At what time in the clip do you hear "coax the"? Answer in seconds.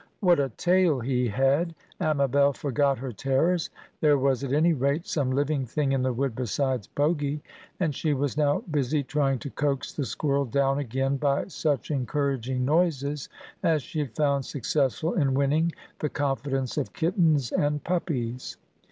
9.51-10.03